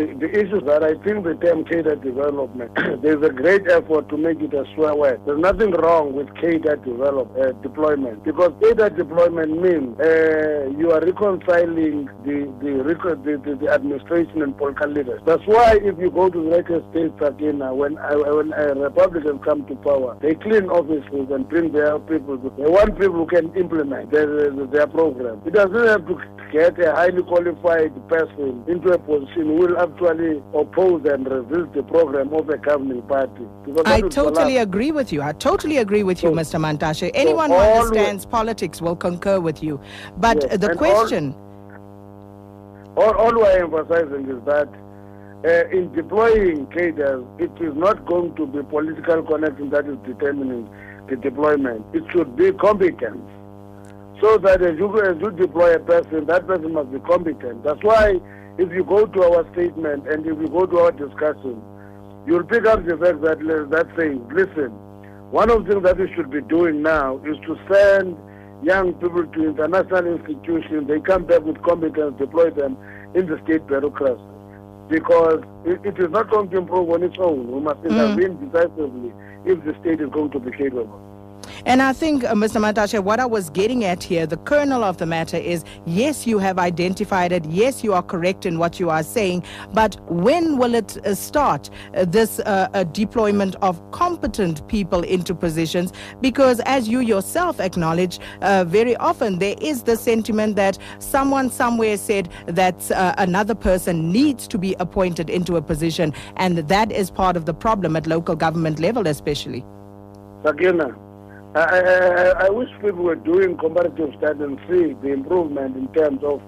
the, 0.00 0.14
the 0.14 0.30
issue 0.32 0.60
that 0.64 0.82
I 0.82 0.94
think 1.04 1.24
the 1.24 1.34
term 1.34 1.64
cadre 1.64 1.96
development, 1.96 2.72
there's 3.02 3.22
a 3.22 3.30
great 3.30 3.68
effort 3.68 4.08
to 4.08 4.16
make 4.16 4.40
it 4.40 4.54
a 4.54 4.64
swear 4.74 4.94
word. 4.94 5.20
There's 5.26 5.38
nothing 5.38 5.72
wrong 5.72 6.14
with 6.14 6.34
cadre 6.36 6.76
develop, 6.80 7.28
uh, 7.36 7.52
deployment 7.60 8.24
because 8.24 8.52
cadre 8.62 8.88
deployment 8.90 9.60
means 9.60 10.00
uh, 10.00 10.70
you 10.78 10.90
are 10.92 11.00
reconciling 11.00 12.06
the 12.24 12.48
the, 12.60 12.72
the, 12.80 13.36
the, 13.44 13.56
the 13.56 13.68
administration 13.68 14.42
and 14.42 14.56
political 14.56 14.88
leaders. 14.88 15.20
That's 15.26 15.44
why 15.44 15.78
if 15.82 15.98
you 15.98 16.10
go 16.10 16.30
to 16.30 16.38
the 16.38 16.44
United 16.44 16.84
States 16.90 17.14
again, 17.20 17.58
when, 17.76 17.98
uh, 17.98 18.16
when 18.16 18.52
uh, 18.52 18.74
Republicans 18.76 19.40
come 19.44 19.66
to 19.66 19.76
power, 19.76 20.16
they 20.20 20.34
clean 20.34 20.68
offices 20.70 21.28
and 21.30 21.48
bring 21.48 21.72
their 21.72 21.98
people. 21.98 22.38
They 22.38 22.70
want 22.70 22.98
people 22.98 23.16
who 23.16 23.26
can 23.26 23.54
implement 23.54 24.10
their, 24.10 24.50
their 24.50 24.86
program. 24.86 25.42
It 25.44 25.52
doesn't 25.52 25.86
have 25.86 26.06
to 26.08 26.39
get 26.50 26.78
a 26.80 26.92
highly 26.92 27.22
qualified 27.22 27.92
person 28.08 28.64
into 28.66 28.92
a 28.92 28.98
position 28.98 29.46
who 29.46 29.54
will 29.54 29.78
actually 29.78 30.42
oppose 30.54 31.04
and 31.04 31.26
resist 31.26 31.72
the 31.74 31.82
program 31.84 32.32
of 32.32 32.48
a 32.48 32.58
governing 32.58 33.02
party. 33.02 33.46
I 33.86 34.00
totally 34.02 34.58
agree 34.58 34.90
with 34.90 35.12
you. 35.12 35.22
I 35.22 35.32
totally 35.32 35.78
agree 35.78 36.02
with 36.02 36.22
you, 36.22 36.30
so, 36.30 36.34
Mr. 36.34 36.60
Mantashe. 36.60 37.10
Anyone 37.14 37.50
so 37.50 37.58
who 37.58 37.62
understands 37.62 38.26
politics 38.26 38.82
will 38.82 38.96
concur 38.96 39.40
with 39.40 39.62
you. 39.62 39.80
But 40.18 40.42
yes, 40.42 40.58
the 40.58 40.74
question... 40.74 41.34
All, 42.96 43.14
all, 43.14 43.14
all 43.14 43.34
we're 43.34 43.62
emphasizing 43.62 44.28
is 44.28 44.44
that 44.46 44.68
uh, 45.44 45.68
in 45.70 45.92
deploying 45.92 46.66
cadres, 46.66 47.24
it 47.38 47.52
is 47.60 47.74
not 47.74 48.04
going 48.06 48.34
to 48.34 48.46
be 48.46 48.62
political 48.62 49.22
connection 49.22 49.70
that 49.70 49.86
is 49.86 49.96
determining 50.04 50.68
the 51.08 51.16
deployment. 51.16 51.84
It 51.94 52.04
should 52.12 52.36
be 52.36 52.52
competence. 52.52 53.22
So 54.20 54.36
that 54.38 54.60
as 54.62 54.76
you, 54.78 55.00
as 55.00 55.16
you 55.20 55.30
deploy 55.30 55.74
a 55.74 55.78
person, 55.78 56.26
that 56.26 56.46
person 56.46 56.72
must 56.74 56.92
be 56.92 57.00
competent. 57.00 57.64
That's 57.64 57.82
why 57.82 58.20
if 58.58 58.70
you 58.72 58.84
go 58.84 59.06
to 59.06 59.22
our 59.22 59.50
statement 59.52 60.06
and 60.08 60.26
if 60.26 60.38
you 60.38 60.48
go 60.48 60.66
to 60.66 60.78
our 60.80 60.92
discussion, 60.92 61.62
you'll 62.26 62.44
pick 62.44 62.66
up 62.66 62.84
the 62.84 62.98
fact 62.98 63.22
that 63.22 63.38
that 63.70 63.86
saying, 63.96 64.28
listen, 64.28 64.70
one 65.30 65.50
of 65.50 65.64
the 65.64 65.72
things 65.72 65.84
that 65.84 65.96
we 65.96 66.12
should 66.14 66.30
be 66.30 66.42
doing 66.42 66.82
now 66.82 67.18
is 67.24 67.36
to 67.46 67.56
send 67.72 68.18
young 68.62 68.92
people 68.94 69.26
to 69.26 69.48
international 69.48 70.06
institutions. 70.18 70.86
They 70.86 71.00
come 71.00 71.24
back 71.24 71.40
with 71.40 71.62
competence, 71.62 72.18
deploy 72.18 72.50
them 72.50 72.76
in 73.14 73.26
the 73.26 73.40
state 73.44 73.66
bureaucracy. 73.66 74.20
Because 74.88 75.42
it, 75.64 75.80
it 75.84 75.98
is 75.98 76.10
not 76.10 76.28
going 76.28 76.50
to 76.50 76.58
improve 76.58 76.90
on 76.90 77.02
its 77.02 77.16
own. 77.18 77.50
We 77.50 77.60
must 77.60 77.78
intervene 77.84 78.36
mm. 78.36 78.52
decisively 78.52 79.12
if 79.46 79.64
the 79.64 79.74
state 79.80 80.00
is 80.00 80.10
going 80.10 80.30
to 80.32 80.40
be 80.40 80.50
capable. 80.50 81.00
And 81.66 81.82
I 81.82 81.92
think, 81.92 82.24
uh, 82.24 82.34
Mr. 82.34 82.60
Mantashe, 82.60 83.02
what 83.02 83.20
I 83.20 83.26
was 83.26 83.50
getting 83.50 83.84
at 83.84 84.02
here, 84.02 84.26
the 84.26 84.36
kernel 84.38 84.82
of 84.82 84.96
the 84.96 85.06
matter 85.06 85.36
is 85.36 85.64
yes, 85.86 86.26
you 86.26 86.38
have 86.38 86.58
identified 86.58 87.32
it. 87.32 87.44
Yes, 87.46 87.84
you 87.84 87.92
are 87.92 88.02
correct 88.02 88.46
in 88.46 88.58
what 88.58 88.80
you 88.80 88.90
are 88.90 89.02
saying. 89.02 89.44
But 89.72 89.96
when 90.10 90.58
will 90.58 90.74
it 90.74 90.96
uh, 91.06 91.14
start, 91.14 91.70
uh, 91.94 92.04
this 92.04 92.40
uh, 92.40 92.84
deployment 92.92 93.56
of 93.56 93.78
competent 93.90 94.66
people 94.68 95.02
into 95.02 95.34
positions? 95.34 95.92
Because 96.20 96.60
as 96.60 96.88
you 96.88 97.00
yourself 97.00 97.60
acknowledge, 97.60 98.18
uh, 98.40 98.64
very 98.64 98.96
often 98.96 99.38
there 99.38 99.56
is 99.60 99.82
the 99.82 99.96
sentiment 99.96 100.56
that 100.56 100.78
someone 100.98 101.50
somewhere 101.50 101.96
said 101.96 102.30
that 102.46 102.90
uh, 102.90 103.14
another 103.18 103.54
person 103.54 104.10
needs 104.10 104.48
to 104.48 104.58
be 104.58 104.74
appointed 104.80 105.28
into 105.28 105.56
a 105.56 105.62
position. 105.62 106.14
And 106.36 106.58
that 106.58 106.90
is 106.90 107.10
part 107.10 107.36
of 107.36 107.44
the 107.44 107.54
problem 107.54 107.96
at 107.96 108.06
local 108.06 108.36
government 108.36 108.80
level, 108.80 109.06
especially. 109.06 109.64
Sakina, 110.44 110.96
I, 111.52 112.46
I, 112.46 112.48
wish 112.48 112.68
people 112.80 113.02
were 113.02 113.16
doing 113.16 113.56
comparative 113.56 114.14
studies 114.18 114.40
and 114.40 114.56
see 114.68 114.94
the 115.02 115.12
improvement 115.12 115.76
in 115.76 115.92
terms 115.94 116.22
of 116.22 116.40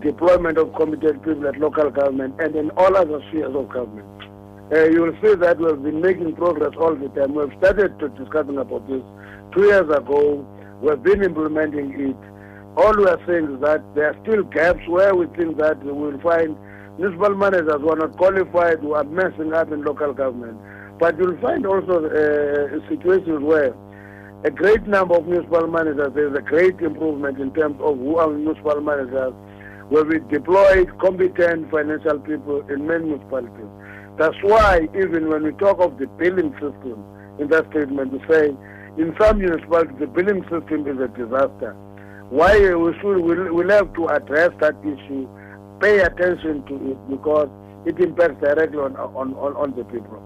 deployment 0.00 0.58
of 0.58 0.74
committed 0.74 1.22
people 1.22 1.46
at 1.46 1.56
local 1.56 1.88
government 1.88 2.34
and 2.40 2.56
in 2.56 2.70
all 2.72 2.96
other 2.96 3.22
spheres 3.28 3.54
of 3.54 3.68
government. 3.68 4.08
Uh, 4.72 4.86
you 4.90 5.02
will 5.02 5.14
see 5.22 5.36
that 5.36 5.56
we've 5.58 5.80
been 5.84 6.00
making 6.00 6.34
progress 6.34 6.72
all 6.80 6.96
the 6.96 7.08
time. 7.10 7.34
We've 7.34 7.56
started 7.58 7.96
to 8.00 8.08
discussing 8.08 8.58
about 8.58 8.88
this 8.88 9.02
two 9.54 9.66
years 9.66 9.88
ago. 9.88 10.44
We've 10.82 11.00
been 11.00 11.22
implementing 11.22 11.94
it. 12.00 12.16
All 12.76 12.96
we 12.96 13.06
are 13.06 13.20
saying 13.28 13.54
is 13.54 13.60
that 13.60 13.82
there 13.94 14.08
are 14.10 14.16
still 14.24 14.42
gaps 14.42 14.82
where 14.88 15.14
we 15.14 15.26
think 15.38 15.58
that 15.58 15.78
we 15.84 15.92
will 15.92 16.18
find 16.22 16.56
municipal 16.98 17.36
managers 17.36 17.80
who 17.80 17.90
are 17.90 17.96
not 17.96 18.16
qualified, 18.16 18.80
who 18.80 18.94
are 18.94 19.04
messing 19.04 19.52
up 19.52 19.70
in 19.70 19.84
local 19.84 20.12
government. 20.12 20.58
But 20.98 21.18
you'll 21.18 21.38
find 21.40 21.64
also 21.66 22.06
uh, 22.06 22.88
situations 22.88 23.44
where 23.44 23.74
a 24.42 24.50
great 24.50 24.86
number 24.86 25.16
of 25.16 25.26
municipal 25.26 25.66
managers. 25.66 26.12
There's 26.14 26.36
a 26.36 26.40
great 26.40 26.80
improvement 26.80 27.38
in 27.38 27.52
terms 27.52 27.76
of 27.80 27.98
who 27.98 28.16
are 28.16 28.28
municipal 28.28 28.80
managers, 28.80 29.34
where 29.90 30.04
we 30.04 30.20
deployed 30.30 30.88
competent 30.98 31.70
financial 31.70 32.18
people 32.20 32.66
in 32.70 32.86
many 32.86 33.04
municipalities. 33.04 33.68
That's 34.16 34.36
why 34.42 34.88
even 34.94 35.28
when 35.28 35.44
we 35.44 35.52
talk 35.52 35.78
of 35.80 35.98
the 35.98 36.06
billing 36.06 36.52
system 36.54 37.04
in 37.38 37.48
that 37.48 37.68
statement, 37.70 38.12
we 38.12 38.20
say 38.30 38.48
in 38.96 39.14
some 39.20 39.38
municipalities 39.38 39.96
the 40.00 40.06
billing 40.06 40.42
system 40.44 40.86
is 40.88 40.98
a 41.00 41.08
disaster. 41.08 41.76
Why 42.30 42.56
we 42.74 42.92
should 43.00 43.18
we'll, 43.18 43.52
we'll 43.52 43.70
have 43.70 43.92
to 43.94 44.08
address 44.08 44.52
that 44.60 44.76
issue, 44.82 45.28
pay 45.80 46.00
attention 46.00 46.64
to 46.66 46.92
it 46.92 47.10
because 47.10 47.48
it 47.84 47.98
impacts 48.00 48.40
directly 48.40 48.78
on 48.78 48.96
on, 48.96 49.34
on, 49.34 49.56
on 49.56 49.76
the 49.76 49.84
people. 49.84 50.22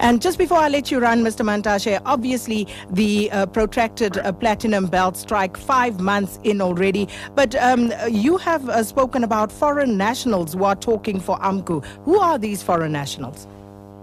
And 0.00 0.22
just 0.22 0.38
before 0.38 0.56
I 0.56 0.68
let 0.68 0.90
you 0.90 0.98
run, 0.98 1.22
Mr. 1.22 1.44
Mantashe, 1.44 2.00
obviously 2.06 2.66
the 2.90 3.30
uh, 3.30 3.44
protracted 3.44 4.16
uh, 4.16 4.32
platinum 4.32 4.86
belt 4.86 5.14
strike, 5.14 5.58
five 5.58 6.00
months 6.00 6.38
in 6.42 6.62
already. 6.62 7.06
But 7.34 7.54
um, 7.56 7.92
you 8.10 8.38
have 8.38 8.66
uh, 8.70 8.82
spoken 8.82 9.24
about 9.24 9.52
foreign 9.52 9.98
nationals 9.98 10.54
who 10.54 10.64
are 10.64 10.74
talking 10.74 11.20
for 11.20 11.38
AMCU. 11.40 11.84
Who 12.04 12.18
are 12.18 12.38
these 12.38 12.62
foreign 12.62 12.92
nationals? 12.92 13.46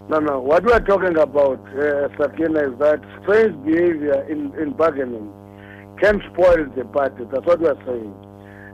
No, 0.07 0.19
no. 0.19 0.39
What 0.39 0.63
we 0.63 0.71
are 0.71 0.85
talking 0.85 1.17
about, 1.17 1.59
uh, 1.69 2.09
Sakina, 2.15 2.71
is 2.71 2.77
that 2.77 3.01
strange 3.23 3.65
behavior 3.65 4.21
in, 4.29 4.53
in 4.61 4.73
bargaining 4.73 5.33
can 5.99 6.21
spoil 6.31 6.63
the 6.75 6.85
party. 6.85 7.23
That's 7.31 7.45
what 7.47 7.59
we 7.59 7.69
are 7.69 7.85
saying. 7.87 8.13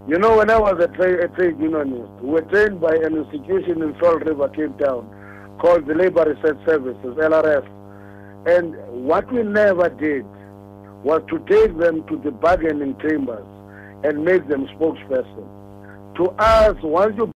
You 0.09 0.19
know, 0.19 0.35
when 0.35 0.49
I 0.49 0.59
was 0.59 0.75
a, 0.83 0.89
tra- 0.89 1.23
a 1.23 1.29
trade 1.29 1.57
unionist, 1.57 2.11
we 2.21 2.31
were 2.31 2.41
trained 2.41 2.81
by 2.81 2.95
an 2.95 3.15
institution 3.15 3.81
in 3.81 3.95
Salt 4.01 4.25
River, 4.25 4.49
Cape 4.49 4.77
Town 4.77 5.07
called 5.59 5.85
the 5.87 5.93
Labor 5.93 6.25
Research 6.25 6.57
Services, 6.65 7.15
LRS. 7.17 7.67
And 8.45 8.75
what 9.05 9.31
we 9.31 9.43
never 9.43 9.89
did 9.89 10.25
was 11.03 11.21
to 11.29 11.39
take 11.49 11.77
them 11.77 12.05
to 12.07 12.17
the 12.17 12.31
bargaining 12.31 12.97
chambers 12.99 13.45
and 14.03 14.23
make 14.23 14.47
them 14.47 14.67
spokesperson. 14.67 15.47
To 16.15 16.29
us, 16.37 16.75
once 16.83 17.15
you 17.17 17.27